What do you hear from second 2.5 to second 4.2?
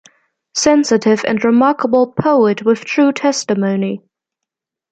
with true testimony.